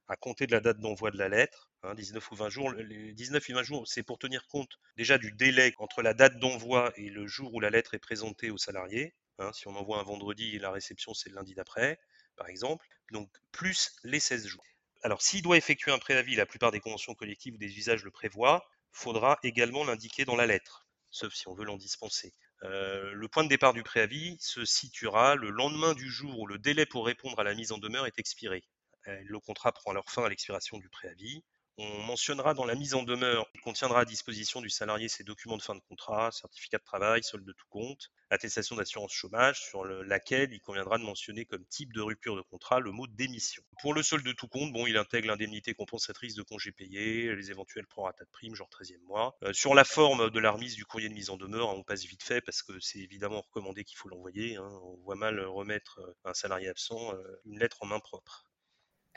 à 0.08 0.16
compter 0.16 0.46
de 0.46 0.52
la 0.52 0.60
date 0.60 0.80
d'envoi 0.80 1.12
de 1.12 1.18
la 1.18 1.28
lettre, 1.28 1.70
19 1.94 2.22
hein, 2.22 2.28
ou 2.32 2.34
20 2.34 2.48
jours. 2.48 2.72
Les 2.72 3.14
19 3.14 3.48
et 3.48 3.52
20 3.52 3.62
jours, 3.62 3.88
c'est 3.88 4.02
pour 4.02 4.18
tenir 4.18 4.46
compte 4.48 4.78
déjà 4.96 5.18
du 5.18 5.30
délai 5.32 5.72
entre 5.78 6.02
la 6.02 6.14
date 6.14 6.38
d'envoi 6.40 6.92
et 6.96 7.08
le 7.08 7.28
jour 7.28 7.54
où 7.54 7.60
la 7.60 7.70
lettre 7.70 7.94
est 7.94 8.00
présentée 8.00 8.50
aux 8.50 8.58
salariés. 8.58 9.14
Hein. 9.38 9.52
si 9.52 9.68
on 9.68 9.76
envoie 9.76 10.00
un 10.00 10.02
vendredi, 10.02 10.58
la 10.58 10.72
réception 10.72 11.14
c'est 11.14 11.30
le 11.30 11.36
lundi 11.36 11.54
d'après 11.54 11.98
par 12.40 12.48
exemple, 12.48 12.88
donc 13.12 13.30
plus 13.52 13.94
les 14.02 14.18
16 14.18 14.46
jours. 14.46 14.64
Alors, 15.02 15.20
s'il 15.20 15.42
doit 15.42 15.58
effectuer 15.58 15.92
un 15.92 15.98
préavis, 15.98 16.36
la 16.36 16.46
plupart 16.46 16.70
des 16.70 16.80
conventions 16.80 17.14
collectives 17.14 17.54
ou 17.54 17.58
des 17.58 17.76
usages 17.76 18.02
le 18.02 18.10
prévoient, 18.10 18.66
faudra 18.92 19.38
également 19.42 19.84
l'indiquer 19.84 20.24
dans 20.24 20.36
la 20.36 20.46
lettre, 20.46 20.86
sauf 21.10 21.34
si 21.34 21.48
on 21.48 21.54
veut 21.54 21.66
l'en 21.66 21.76
dispenser. 21.76 22.32
Euh, 22.62 23.12
le 23.12 23.28
point 23.28 23.44
de 23.44 23.50
départ 23.50 23.74
du 23.74 23.82
préavis 23.82 24.38
se 24.40 24.64
situera 24.64 25.34
le 25.34 25.50
lendemain 25.50 25.92
du 25.92 26.10
jour 26.10 26.38
où 26.40 26.46
le 26.46 26.56
délai 26.56 26.86
pour 26.86 27.04
répondre 27.04 27.38
à 27.38 27.44
la 27.44 27.54
mise 27.54 27.72
en 27.72 27.78
demeure 27.78 28.06
est 28.06 28.18
expiré. 28.18 28.64
Euh, 29.06 29.20
le 29.22 29.38
contrat 29.38 29.72
prend 29.72 29.90
alors 29.90 30.10
fin 30.10 30.24
à 30.24 30.30
l'expiration 30.30 30.78
du 30.78 30.88
préavis. 30.88 31.44
On 31.82 32.02
mentionnera 32.02 32.52
dans 32.52 32.66
la 32.66 32.74
mise 32.74 32.92
en 32.92 33.04
demeure 33.04 33.50
qu'il 33.50 33.62
contiendra 33.62 34.00
à 34.00 34.04
disposition 34.04 34.60
du 34.60 34.68
salarié 34.68 35.08
ses 35.08 35.24
documents 35.24 35.56
de 35.56 35.62
fin 35.62 35.74
de 35.74 35.80
contrat, 35.80 36.30
certificat 36.30 36.76
de 36.76 36.84
travail, 36.84 37.22
solde 37.24 37.46
de 37.46 37.52
tout 37.52 37.68
compte, 37.70 38.10
attestation 38.28 38.76
d'assurance 38.76 39.12
chômage, 39.12 39.62
sur 39.62 39.86
laquelle 39.86 40.52
il 40.52 40.60
conviendra 40.60 40.98
de 40.98 41.04
mentionner 41.04 41.46
comme 41.46 41.64
type 41.64 41.94
de 41.94 42.02
rupture 42.02 42.36
de 42.36 42.42
contrat 42.42 42.80
le 42.80 42.90
mot 42.90 43.06
démission. 43.06 43.62
Pour 43.80 43.94
le 43.94 44.02
solde 44.02 44.26
de 44.26 44.32
tout 44.32 44.46
compte, 44.46 44.74
bon, 44.74 44.86
il 44.86 44.98
intègre 44.98 45.28
l'indemnité 45.28 45.72
compensatrice 45.72 46.34
de 46.34 46.42
congés 46.42 46.70
payés, 46.70 47.34
les 47.34 47.50
éventuels 47.50 47.86
prorata 47.86 48.24
de 48.24 48.30
primes, 48.30 48.54
genre 48.54 48.68
13e 48.68 49.00
mois. 49.06 49.38
Euh, 49.42 49.54
sur 49.54 49.74
la 49.74 49.84
forme 49.84 50.28
de 50.28 50.38
la 50.38 50.50
remise 50.50 50.74
du 50.74 50.84
courrier 50.84 51.08
de 51.08 51.14
mise 51.14 51.30
en 51.30 51.38
demeure, 51.38 51.70
hein, 51.70 51.76
on 51.78 51.82
passe 51.82 52.04
vite 52.04 52.22
fait 52.22 52.42
parce 52.42 52.62
que 52.62 52.78
c'est 52.80 52.98
évidemment 52.98 53.40
recommandé 53.40 53.84
qu'il 53.84 53.96
faut 53.96 54.10
l'envoyer. 54.10 54.56
Hein. 54.56 54.70
On 54.82 54.96
voit 54.96 55.16
mal 55.16 55.40
remettre 55.40 56.00
euh, 56.00 56.12
un 56.26 56.34
salarié 56.34 56.68
absent 56.68 57.14
euh, 57.14 57.40
une 57.46 57.58
lettre 57.58 57.78
en 57.80 57.86
main 57.86 58.00
propre. 58.00 58.49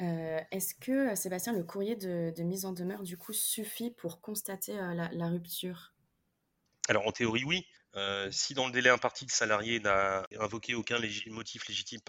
Euh, 0.01 0.39
est-ce 0.51 0.73
que, 0.73 1.15
Sébastien, 1.15 1.53
le 1.53 1.63
courrier 1.63 1.95
de, 1.95 2.43
mise 2.43 2.65
en 2.65 2.73
demeure, 2.73 3.03
du 3.03 3.17
coup, 3.17 3.33
suffit 3.33 3.91
pour 3.91 4.21
constater 4.21 4.77
euh, 4.77 4.93
la, 4.93 5.27
rupture? 5.27 5.93
Alors, 6.89 7.07
en 7.07 7.11
théorie, 7.11 7.43
oui. 7.43 7.65
Euh, 7.95 8.31
si 8.31 8.55
dans 8.55 8.65
le 8.65 8.71
délai 8.71 8.89
imparti, 8.89 9.25
le 9.25 9.31
salarié 9.31 9.79
n'a 9.79 10.25
invoqué 10.39 10.73
aucun 10.73 10.97
motif 11.27 11.67
légitime 11.67 11.99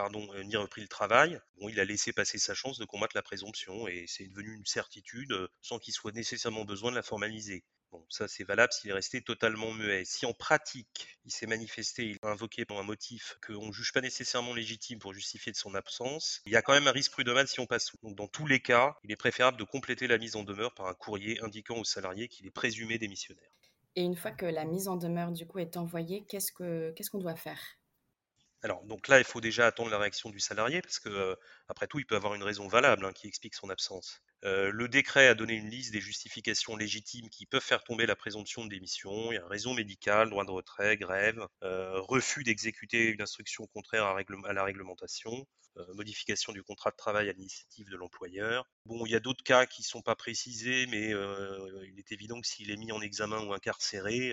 ni 0.45 0.57
repris 0.57 0.81
le 0.81 0.89
travail, 0.89 1.39
il 1.61 1.79
a 1.79 1.85
laissé 1.85 2.11
passer 2.15 2.39
sa 2.39 2.55
chance 2.55 2.79
de 2.79 2.87
combattre 2.87 3.15
la 3.15 3.23
présomption 3.23 3.87
et 3.87 4.07
c'est 4.09 4.27
devenu 4.27 4.55
une 4.55 4.65
certitude 4.65 5.35
sans 5.61 5.79
qu'il 5.79 5.93
soit 5.93 6.13
nécessairement 6.13 6.65
besoin 6.65 6.91
de 6.91 6.97
la 6.97 7.03
formaliser. 7.03 7.65
Bon, 7.95 8.05
ça 8.09 8.27
c'est 8.27 8.43
valable 8.43 8.73
s'il 8.73 8.91
est 8.91 8.93
resté 8.93 9.23
totalement 9.23 9.73
muet. 9.73 10.05
Si 10.05 10.27
en 10.27 10.33
pratique 10.33 11.17
il 11.25 11.31
s'est 11.31 11.47
manifesté, 11.47 12.03
il 12.07 12.19
a 12.23 12.27
invoqué 12.27 12.65
un 12.69 12.83
motif 12.83 13.39
qu'on 13.41 13.69
ne 13.69 13.73
juge 13.73 13.93
pas 13.93 14.01
nécessairement 14.01 14.53
légitime 14.53 14.99
pour 14.99 15.15
justifier 15.15 15.53
de 15.53 15.57
son 15.57 15.77
absence, 15.77 16.41
il 16.45 16.51
y 16.51 16.57
a 16.57 16.63
quand 16.63 16.73
même 16.73 16.89
un 16.89 16.91
risque 16.91 17.13
prud'homal 17.13 17.47
si 17.47 17.61
on 17.61 17.67
passe. 17.67 17.93
Donc 18.03 18.17
dans 18.17 18.27
tous 18.27 18.49
les 18.49 18.59
cas, 18.59 18.97
il 19.05 19.13
est 19.13 19.17
préférable 19.17 19.57
de 19.59 19.63
compléter 19.63 20.09
la 20.09 20.19
mise 20.19 20.35
en 20.35 20.43
demeure 20.43 20.75
par 20.75 20.89
un 20.89 20.95
courrier 20.95 21.41
indiquant 21.45 21.77
au 21.77 21.85
salarié 21.85 22.27
qu'il 22.27 22.49
est 22.49 22.51
présumé 22.51 22.99
démissionnaire. 22.99 23.53
Et 23.95 24.03
une 24.03 24.17
fois 24.17 24.33
que 24.33 24.45
la 24.45 24.65
mise 24.65 24.89
en 24.89 24.97
demeure 24.97 25.31
du 25.31 25.47
coup 25.47 25.61
est 25.61 25.77
envoyée, 25.77 26.25
qu'est-ce 26.29 26.51
qu'on 26.53 27.19
doit 27.19 27.37
faire? 27.37 27.61
Alors, 28.63 28.83
donc 28.85 29.09
là, 29.09 29.19
il 29.19 29.25
faut 29.25 29.41
déjà 29.41 29.67
attendre 29.67 29.91
la 29.91 29.99
réaction 29.99 30.31
du 30.31 30.41
salarié, 30.41 30.83
parce 30.83 30.99
que, 30.99 31.09
euh, 31.09 31.37
après 31.69 31.87
tout, 31.87 31.99
il 32.01 32.07
peut 32.07 32.17
avoir 32.17 32.35
une 32.35 32.43
raison 32.43 32.67
valable 32.67 33.05
hein, 33.05 33.13
qui 33.13 33.29
explique 33.29 33.55
son 33.55 33.71
absence. 33.71 34.23
Le 34.45 34.87
décret 34.89 35.29
a 35.29 35.35
donné 35.35 35.55
une 35.55 35.71
liste 35.71 35.93
des 35.93 36.03
justifications 36.03 36.77
légitimes 36.77 37.31
qui 37.31 37.47
peuvent 37.47 37.63
faire 37.63 37.83
tomber 37.83 38.05
la 38.05 38.15
présomption 38.15 38.65
de 38.65 38.69
démission. 38.69 39.33
Il 39.33 39.37
y 39.37 39.39
a 39.39 39.47
raison 39.47 39.73
médicale, 39.73 40.29
droit 40.29 40.45
de 40.45 40.51
retrait, 40.51 40.99
grève, 40.99 41.47
refus 41.63 42.45
d'exécuter 42.45 43.09
une 43.09 43.23
instruction 43.23 43.67
contraire 43.69 44.05
à, 44.05 44.19
à 44.19 44.53
la 44.53 44.65
réglementation, 44.65 45.47
modification 45.95 46.53
du 46.53 46.63
contrat 46.63 46.91
de 46.91 46.97
travail 46.97 47.31
à 47.31 47.33
l'initiative 47.33 47.89
de 47.89 47.97
l'employeur. 47.97 48.67
Bon, 48.85 49.07
il 49.07 49.13
y 49.13 49.17
a 49.17 49.21
d'autres 49.21 49.43
cas 49.43 49.65
qui 49.65 49.81
ne 49.81 49.87
sont 49.87 50.03
pas 50.03 50.15
précisés, 50.15 50.87
mais 50.91 51.09
il 51.09 51.99
est 51.99 52.13
évident 52.13 52.39
que 52.41 52.47
s'il 52.47 52.71
est 52.71 52.77
mis 52.77 52.93
en 52.93 53.01
examen 53.01 53.43
ou 53.47 53.55
incarcéré, 53.55 54.33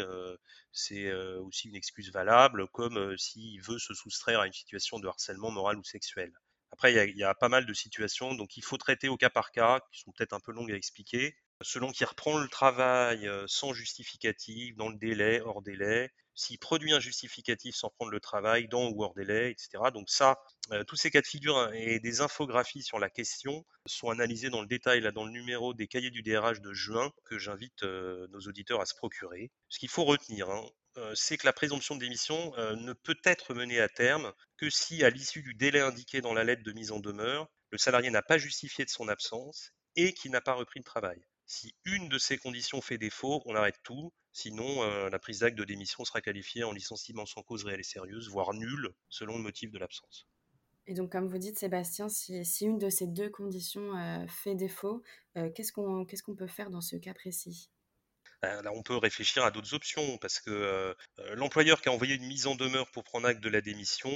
c'est 0.73 1.09
aussi 1.37 1.69
une 1.69 1.75
excuse 1.77 2.11
valable, 2.11 2.67
comme 2.67 3.17
s'il 3.17 3.61
veut 3.61 3.79
se 3.79 3.93
soustraire 3.93 4.41
à 4.41 4.47
une 4.47 4.53
situation 4.53 4.99
de 4.99 5.07
harcèlement 5.07 5.51
moral 5.51 5.77
ou 5.77 5.83
sexuel. 5.85 6.33
Après, 6.71 6.93
il 6.93 7.17
y, 7.17 7.23
a, 7.23 7.33
pas 7.35 7.49
mal 7.49 7.65
de 7.65 7.73
situations, 7.73 8.33
donc 8.33 8.57
il 8.57 8.63
faut 8.63 8.77
traiter 8.77 9.09
au 9.09 9.17
cas 9.17 9.29
par 9.29 9.51
cas, 9.51 9.81
qui 9.91 9.99
sont 9.99 10.11
peut-être 10.11 10.33
un 10.33 10.39
peu 10.39 10.51
longues 10.51 10.71
à 10.71 10.75
expliquer. 10.75 11.35
Selon 11.61 11.91
qui 11.91 12.05
reprend 12.05 12.39
le 12.39 12.47
travail 12.47 13.29
sans 13.45 13.73
justificatif, 13.73 14.75
dans 14.77 14.89
le 14.89 14.97
délai, 14.97 15.41
hors 15.41 15.61
délai, 15.61 16.11
s'il 16.33 16.57
produit 16.57 16.93
un 16.93 16.99
justificatif 16.99 17.75
sans 17.75 17.89
prendre 17.89 18.11
le 18.11 18.19
travail, 18.19 18.67
dans 18.67 18.89
ou 18.89 19.03
hors 19.03 19.13
délai, 19.13 19.51
etc. 19.51 19.91
Donc 19.93 20.09
ça, 20.09 20.39
tous 20.87 20.95
ces 20.95 21.11
cas 21.11 21.21
de 21.21 21.27
figure 21.27 21.57
hein, 21.57 21.71
et 21.73 21.99
des 21.99 22.21
infographies 22.21 22.81
sur 22.83 22.99
la 22.99 23.09
question 23.09 23.65
sont 23.85 24.09
analysés 24.09 24.49
dans 24.49 24.61
le 24.61 24.67
détail 24.67 25.01
là, 25.01 25.11
dans 25.11 25.25
le 25.25 25.31
numéro 25.31 25.73
des 25.73 25.87
cahiers 25.87 26.09
du 26.09 26.23
DRH 26.23 26.61
de 26.61 26.73
juin 26.73 27.11
que 27.25 27.37
j'invite 27.37 27.83
nos 27.83 28.39
auditeurs 28.47 28.81
à 28.81 28.85
se 28.85 28.95
procurer. 28.95 29.51
Ce 29.69 29.77
qu'il 29.77 29.89
faut 29.89 30.05
retenir, 30.05 30.49
hein, 30.49 30.65
c'est 31.15 31.37
que 31.37 31.45
la 31.45 31.53
présomption 31.53 31.95
de 31.95 32.01
démission 32.01 32.53
ne 32.75 32.93
peut 32.93 33.19
être 33.23 33.53
menée 33.53 33.79
à 33.79 33.89
terme 33.89 34.33
que 34.57 34.69
si, 34.69 35.03
à 35.03 35.09
l'issue 35.09 35.41
du 35.41 35.53
délai 35.53 35.79
indiqué 35.79 36.21
dans 36.21 36.33
la 36.33 36.43
lettre 36.43 36.63
de 36.63 36.71
mise 36.71 36.91
en 36.91 36.99
demeure, 36.99 37.47
le 37.71 37.77
salarié 37.77 38.09
n'a 38.09 38.21
pas 38.21 38.37
justifié 38.37 38.85
de 38.85 38.89
son 38.89 39.07
absence 39.07 39.71
et 39.95 40.13
qui 40.13 40.29
n'a 40.29 40.41
pas 40.41 40.53
repris 40.53 40.79
le 40.79 40.83
travail. 40.83 41.25
Si 41.45 41.75
une 41.85 42.07
de 42.07 42.17
ces 42.17 42.37
conditions 42.37 42.81
fait 42.81 42.97
défaut, 42.97 43.41
on 43.45 43.55
arrête 43.55 43.79
tout. 43.83 44.13
Sinon, 44.31 44.83
euh, 44.83 45.09
la 45.09 45.19
prise 45.19 45.39
d'acte 45.39 45.57
de 45.57 45.65
démission 45.65 46.05
sera 46.05 46.21
qualifiée 46.21 46.63
en 46.63 46.71
licenciement 46.71 47.25
sans 47.25 47.43
cause 47.43 47.65
réelle 47.65 47.81
et 47.81 47.83
sérieuse, 47.83 48.29
voire 48.29 48.53
nul, 48.53 48.93
selon 49.09 49.35
le 49.35 49.43
motif 49.43 49.69
de 49.71 49.77
l'absence. 49.77 50.27
Et 50.87 50.93
donc, 50.93 51.11
comme 51.11 51.27
vous 51.27 51.37
dites, 51.37 51.59
Sébastien, 51.59 52.07
si, 52.07 52.41
une 52.61 52.77
de 52.77 52.89
ces 52.89 53.07
deux 53.07 53.29
conditions 53.29 53.97
euh, 53.97 54.25
fait 54.27 54.55
défaut, 54.55 55.03
euh, 55.37 55.49
qu'est-ce 55.49 55.73
qu'on 55.73 56.35
peut 56.35 56.47
faire 56.47 56.69
dans 56.69 56.81
ce 56.81 56.95
cas 56.95 57.13
précis? 57.13 57.69
Là, 58.43 58.71
on 58.73 58.81
peut 58.81 58.97
réfléchir 58.97 59.43
à 59.43 59.51
d'autres 59.51 59.75
options, 59.75 60.17
parce 60.17 60.39
que 60.39 60.95
l'employeur 61.35 61.79
qui 61.81 61.89
a 61.89 61.91
envoyé 61.91 62.15
une 62.15 62.25
mise 62.25 62.47
en 62.47 62.55
demeure 62.55 62.89
pour 62.91 63.03
prendre 63.03 63.27
acte 63.27 63.41
de 63.41 63.49
la 63.49 63.61
démission 63.61 64.11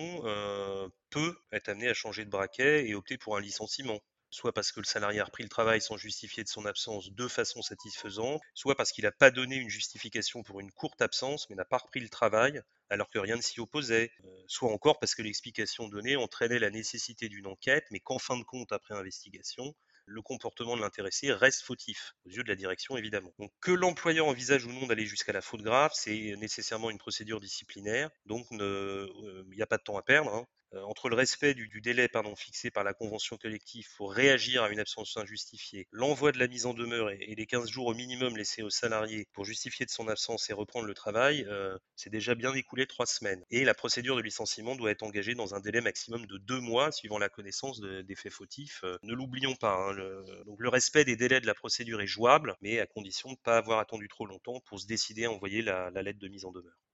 peut 1.12 1.38
être 1.52 1.70
amené 1.70 1.90
à 1.90 1.94
changer 1.94 2.26
de 2.26 2.30
braquet 2.30 2.88
et 2.88 2.96
opter 2.96 3.18
pour 3.18 3.38
un 3.38 3.42
licenciement. 3.42 4.00
Soit 4.32 4.52
parce 4.52 4.72
que 4.72 4.80
le 4.80 4.86
salarié 4.86 5.20
a 5.20 5.26
repris 5.26 5.44
le 5.44 5.50
travail 5.50 5.80
sans 5.80 5.96
justifier 5.96 6.44
de 6.44 6.50
son 6.50 6.66
absence 6.66 7.12
de 7.12 7.28
façon 7.28 7.62
satisfaisante, 7.62 8.42
soit 8.54 8.76
parce 8.76 8.92
qu'il 8.92 9.06
n'a 9.06 9.12
pas 9.12 9.32
donné 9.32 9.56
une 9.56 9.70
justification 9.70 10.44
pour 10.44 10.60
une 10.60 10.72
courte 10.72 11.02
absence 11.02 11.50
mais 11.50 11.56
n'a 11.56 11.64
pas 11.64 11.78
repris 11.78 12.02
le 12.02 12.10
travail 12.10 12.62
alors 12.90 13.10
que 13.10 13.20
rien 13.20 13.38
ne 13.38 13.42
s'y 13.42 13.62
opposait, 13.62 14.12
euh, 14.26 14.44
soit 14.48 14.72
encore 14.72 15.00
parce 15.00 15.16
que 15.16 15.22
l'explication 15.22 15.88
donnée 15.88 16.18
entraînait 16.18 16.60
la 16.60 16.70
nécessité 16.70 17.30
d'une 17.30 17.48
enquête 17.48 17.86
mais 17.92 18.00
qu'en 18.00 18.20
fin 18.20 18.38
de 18.38 18.44
compte, 18.44 18.72
après 18.74 18.96
investigation, 18.96 19.74
le 20.06 20.22
comportement 20.22 20.76
de 20.76 20.82
l'intéressé 20.82 21.32
reste 21.32 21.64
fautif, 21.64 22.14
aux 22.26 22.30
yeux 22.30 22.44
de 22.44 22.50
la 22.50 22.56
direction 22.56 22.98
évidemment. 22.98 23.34
Donc 23.40 23.52
que 23.62 23.72
l'employeur 23.72 24.28
envisage 24.28 24.66
ou 24.66 24.72
non 24.72 24.88
d'aller 24.88 25.06
jusqu'à 25.06 25.34
la 25.34 25.42
faute 25.42 25.62
grave, 25.62 25.92
c'est 25.94 26.36
nécessairement 26.38 26.90
une 26.90 26.98
procédure 26.98 27.40
disciplinaire, 27.40 28.10
donc 28.26 28.46
euh, 28.54 29.08
il 29.52 29.56
n'y 29.56 29.62
a 29.62 29.68
pas 29.68 29.78
de 29.78 29.84
temps 29.84 29.98
à 29.98 30.04
perdre. 30.04 30.34
Hein. 30.34 30.46
Euh, 30.76 30.82
entre 30.84 31.10
le 31.10 31.16
respect 31.16 31.54
du, 31.54 31.82
délai 31.82 32.10
fixé 32.38 32.72
par 32.72 32.84
la 32.84 32.94
convention 32.94 33.38
collective 33.38 33.88
pour 33.98 34.14
réagir 34.14 34.64
à 34.64 34.70
une 34.70 34.80
absence 34.80 35.18
injustifiée, 35.18 35.88
l'envoi 35.92 36.32
de 36.32 36.40
la 36.40 36.48
mise 36.48 36.66
en 36.66 36.74
demeure 36.74 37.12
et, 37.12 37.36
les 37.36 37.46
15 37.46 37.70
jours 37.70 37.88
au 37.88 37.94
minimum 37.94 38.36
laissés 38.38 38.64
au 38.64 38.70
salarié 38.70 39.28
pour 39.34 39.46
justifier 39.46 39.86
de 39.86 39.92
son 39.92 40.08
absence 40.08 40.50
et 40.50 40.54
reprendre 40.54 40.86
le 40.86 40.94
travail, 40.94 41.46
euh, 41.48 41.78
c'est 41.96 42.10
déjà 42.10 42.36
bien 42.36 42.54
écoulé 42.54 42.88
trois 42.88 43.06
semaines. 43.06 43.44
Et 43.52 43.64
la 43.64 43.74
procédure 43.74 44.16
de 44.16 44.22
licenciement 44.22 44.76
doit 44.76 44.92
être 44.92 45.04
engagée 45.04 45.36
dans 45.36 45.56
un 45.56 45.60
délai 45.60 45.82
maximum 45.82 46.26
de 46.26 46.38
deux 46.38 46.60
mois 46.60 46.92
suivant 46.92 47.20
la 47.20 47.30
connaissance 47.30 47.80
des 47.82 48.16
faits 48.16 48.34
fautifs. 48.34 48.82
Euh, 48.84 48.98
ne 49.04 49.14
l'oublions 49.14 49.56
pas, 49.56 49.76
hein, 49.76 49.94
le, 49.94 50.24
donc 50.46 50.60
le 50.60 50.70
respect 50.70 51.06
des 51.06 51.16
délais 51.16 51.42
de 51.42 51.48
la 51.48 51.54
procédure 51.54 52.02
est 52.02 52.08
jouable, 52.08 52.56
mais 52.62 52.80
à 52.80 52.88
condition 52.88 53.30
de 53.30 53.36
ne 53.36 53.44
pas 53.44 53.58
avoir 53.58 53.80
attendu 53.80 54.08
trop 54.08 54.26
longtemps 54.26 54.62
pour 54.66 54.80
se 54.80 54.88
décider 54.88 55.26
à 55.26 55.32
envoyer 55.32 55.62
la 55.62 55.90
lettre 55.92 56.20
de 56.20 56.28
mise 56.28 56.46
en 56.46 56.52
demeure. 56.52 56.85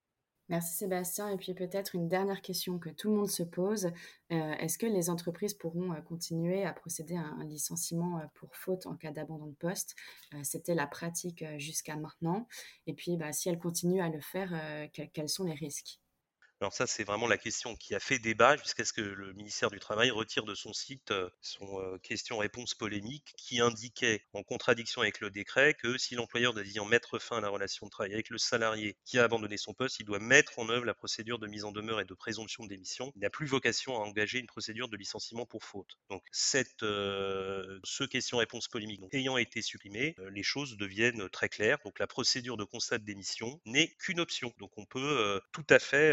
Merci 0.51 0.75
Sébastien. 0.75 1.29
Et 1.29 1.37
puis 1.37 1.53
peut-être 1.53 1.95
une 1.95 2.09
dernière 2.09 2.41
question 2.41 2.77
que 2.77 2.89
tout 2.89 3.09
le 3.09 3.15
monde 3.15 3.29
se 3.29 3.41
pose. 3.41 3.85
Euh, 4.33 4.51
est-ce 4.59 4.77
que 4.77 4.85
les 4.85 5.09
entreprises 5.09 5.53
pourront 5.53 5.93
euh, 5.93 6.01
continuer 6.01 6.65
à 6.65 6.73
procéder 6.73 7.15
à 7.15 7.21
un 7.21 7.45
licenciement 7.45 8.19
euh, 8.19 8.23
pour 8.35 8.53
faute 8.53 8.85
en 8.85 8.97
cas 8.97 9.11
d'abandon 9.11 9.45
de 9.45 9.55
poste? 9.55 9.95
C'était 10.43 10.75
la 10.75 10.87
pratique 10.87 11.45
jusqu'à 11.57 11.95
maintenant. 11.95 12.49
Et 12.85 12.93
puis 12.93 13.15
bah, 13.15 13.31
si 13.31 13.47
elles 13.47 13.59
continuent 13.59 14.01
à 14.01 14.09
le 14.09 14.19
faire, 14.19 14.53
quels 14.91 15.29
sont 15.29 15.45
les 15.45 15.53
risques? 15.53 16.00
Alors 16.61 16.73
ça, 16.73 16.85
c'est 16.85 17.03
vraiment 17.03 17.27
la 17.27 17.39
question 17.39 17.75
qui 17.75 17.95
a 17.95 17.99
fait 17.99 18.19
débat 18.19 18.55
jusqu'à 18.55 18.85
ce 18.85 18.93
que 18.93 19.01
le 19.01 19.33
ministère 19.33 19.71
du 19.71 19.79
Travail 19.79 20.11
retire 20.11 20.43
de 20.43 20.53
son 20.53 20.73
site 20.73 21.09
euh, 21.09 21.27
son 21.41 21.81
euh, 21.81 21.97
question-réponse 21.97 22.75
polémique 22.75 23.33
qui 23.35 23.59
indiquait, 23.59 24.27
en 24.33 24.43
contradiction 24.43 25.01
avec 25.01 25.21
le 25.21 25.31
décret, 25.31 25.73
que 25.73 25.97
si 25.97 26.13
l'employeur 26.13 26.53
désire 26.53 26.85
mettre 26.85 27.17
fin 27.17 27.37
à 27.37 27.41
la 27.41 27.49
relation 27.49 27.87
de 27.87 27.91
travail 27.91 28.13
avec 28.13 28.29
le 28.29 28.37
salarié 28.37 28.95
qui 29.05 29.17
a 29.17 29.23
abandonné 29.23 29.57
son 29.57 29.73
poste, 29.73 29.99
il 29.99 30.05
doit 30.05 30.19
mettre 30.19 30.59
en 30.59 30.69
œuvre 30.69 30.85
la 30.85 30.93
procédure 30.93 31.39
de 31.39 31.47
mise 31.47 31.63
en 31.63 31.71
demeure 31.71 31.99
et 31.99 32.05
de 32.05 32.13
présomption 32.13 32.63
de 32.63 32.69
démission. 32.69 33.11
Il 33.15 33.21
n'a 33.21 33.31
plus 33.31 33.47
vocation 33.47 33.95
à 33.95 34.05
engager 34.05 34.37
une 34.37 34.45
procédure 34.45 34.87
de 34.87 34.97
licenciement 34.97 35.47
pour 35.47 35.63
faute. 35.63 35.97
Donc 36.11 36.23
cette, 36.31 36.83
euh, 36.83 37.79
ce 37.83 38.03
question-réponse 38.03 38.67
polémique 38.67 39.01
ayant 39.13 39.37
été 39.37 39.63
supprimé, 39.63 40.15
les 40.29 40.43
choses 40.43 40.77
deviennent 40.77 41.27
très 41.29 41.49
claires. 41.49 41.79
Donc 41.85 41.97
la 41.97 42.05
procédure 42.05 42.55
de 42.55 42.65
constat 42.65 42.99
de 42.99 43.05
démission 43.05 43.59
n'est 43.65 43.95
qu'une 43.95 44.19
option. 44.19 44.53
Donc 44.59 44.77
on 44.77 44.85
peut 44.85 45.41
tout 45.53 45.65
à 45.71 45.79
fait 45.79 46.11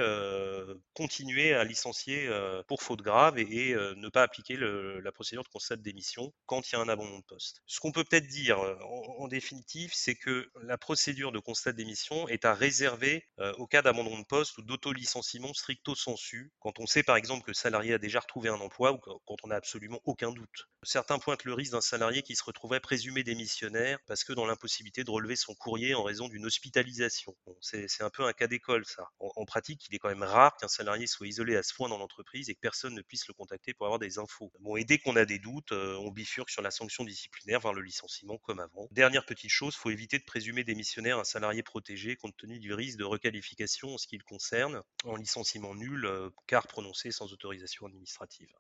continuer 0.94 1.54
à 1.54 1.64
licencier 1.64 2.26
euh, 2.26 2.62
pour 2.66 2.82
faute 2.82 3.02
grave 3.02 3.38
et, 3.38 3.72
euh, 3.74 3.94
ne 3.96 4.08
pas 4.08 4.22
appliquer 4.22 4.56
la 4.56 5.12
procédure 5.12 5.42
de 5.44 5.48
constat 5.48 5.76
de 5.76 5.82
démission 5.82 6.32
quand 6.46 6.68
il 6.68 6.74
y 6.74 6.76
a 6.76 6.80
un 6.80 6.88
abandon 6.88 7.18
de 7.18 7.24
poste. 7.24 7.62
Ce 7.66 7.80
qu'on 7.80 7.92
peut 7.92 8.04
peut-être 8.04 8.26
dire 8.26 8.58
en, 8.58 9.28
définitive, 9.28 9.90
c'est 9.94 10.14
que 10.14 10.50
la 10.62 10.78
procédure 10.78 11.32
de 11.32 11.38
constat 11.38 11.72
de 11.72 11.76
démission 11.76 12.28
est 12.28 12.44
à 12.44 12.54
réserver 12.54 13.26
au 13.58 13.66
cas 13.66 13.82
d'abandon 13.82 14.18
de 14.18 14.24
poste 14.24 14.56
ou 14.58 14.62
d'auto-licenciement 14.62 15.52
stricto 15.52 15.94
sensu, 15.94 16.50
quand 16.60 16.78
on 16.78 16.86
sait 16.86 17.02
par 17.02 17.16
exemple 17.16 17.44
que 17.44 17.50
le 17.50 17.54
salarié 17.54 17.94
a 17.94 17.98
déjà 17.98 18.20
retrouvé 18.20 18.48
un 18.48 18.60
emploi 18.60 18.92
ou 18.92 18.98
quand 18.98 19.36
on 19.44 19.48
n'a 19.48 19.56
absolument 19.56 20.00
aucun 20.04 20.32
doute. 20.32 20.68
Certains 20.82 21.18
pointent 21.18 21.44
le 21.44 21.54
risque 21.54 21.72
d'un 21.72 21.80
salarié 21.80 22.22
qui 22.22 22.36
se 22.36 22.44
retrouverait 22.44 22.80
présumé 22.80 23.22
démissionnaire 23.22 23.98
parce 24.06 24.24
que 24.24 24.32
dans 24.32 24.46
l'impossibilité 24.46 25.04
de 25.04 25.10
relever 25.10 25.36
son 25.36 25.54
courrier 25.54 25.94
en 25.94 26.02
raison 26.02 26.28
d'une 26.28 26.46
hospitalisation. 26.46 27.36
c'est 27.60 28.02
un 28.02 28.10
peu 28.10 28.24
un 28.24 28.32
cas 28.32 28.46
d'école 28.46 28.84
ça. 28.86 29.08
En, 29.18 29.30
en 29.36 29.44
pratique, 29.44 29.86
il 29.88 29.94
est 29.94 29.98
quand 29.98 30.08
même 30.08 30.22
rare 30.28 30.56
qu'un 30.56 30.68
salarié 30.68 31.06
soit 31.06 31.26
isolé 31.26 31.56
à 31.56 31.62
ce 31.62 31.74
point 31.74 31.88
dans 31.88 31.98
l'entreprise 31.98 32.48
et 32.50 32.54
que 32.54 32.60
personne 32.60 32.94
ne 32.94 33.02
puisse 33.02 33.26
le 33.28 33.34
contacter 33.34 33.74
pour 33.74 33.86
avoir 33.86 33.98
des 33.98 34.18
infos. 34.18 34.52
Bon, 34.60 34.76
et 34.76 34.84
dès 34.84 34.98
qu'on 34.98 35.16
a 35.16 35.24
des 35.24 35.38
doutes, 35.38 35.72
euh, 35.72 35.96
on 35.96 36.10
bifurque 36.10 36.50
sur 36.50 36.62
la 36.62 36.70
sanction 36.70 37.04
disciplinaire, 37.04 37.60
voire 37.60 37.74
le 37.74 37.82
licenciement 37.82 38.38
comme 38.38 38.60
avant. 38.60 38.88
Dernière 38.90 39.24
petite 39.26 39.50
chose, 39.50 39.74
faut 39.74 39.90
éviter 39.90 40.18
de 40.18 40.24
présumer 40.24 40.64
démissionnaire 40.64 41.18
un 41.18 41.24
salarié 41.24 41.62
protégé 41.62 42.16
compte 42.16 42.36
tenu 42.36 42.58
du 42.58 42.72
risque 42.72 42.98
de 42.98 43.04
requalification 43.04 43.94
en 43.94 43.98
ce 43.98 44.06
qui 44.06 44.16
le 44.16 44.24
concerne, 44.24 44.82
en 45.04 45.16
licenciement 45.16 45.74
nul, 45.74 46.06
euh, 46.06 46.30
car 46.46 46.66
prononcé 46.66 47.10
sans 47.10 47.32
autorisation 47.32 47.86
administrative. 47.86 48.52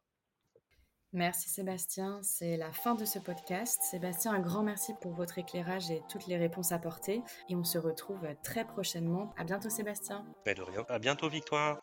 Merci 1.12 1.48
Sébastien, 1.48 2.20
c'est 2.22 2.56
la 2.56 2.70
fin 2.70 2.94
de 2.94 3.04
ce 3.04 3.18
podcast. 3.18 3.80
Sébastien, 3.82 4.32
un 4.32 4.40
grand 4.40 4.62
merci 4.62 4.92
pour 5.00 5.12
votre 5.12 5.38
éclairage 5.38 5.90
et 5.90 6.02
toutes 6.10 6.26
les 6.26 6.36
réponses 6.36 6.72
apportées. 6.72 7.22
Et 7.48 7.56
on 7.56 7.64
se 7.64 7.78
retrouve 7.78 8.26
très 8.42 8.64
prochainement. 8.66 9.30
À 9.38 9.44
bientôt 9.44 9.70
Sébastien. 9.70 10.26
À 10.88 10.98
bientôt 10.98 11.28
Victoire. 11.28 11.76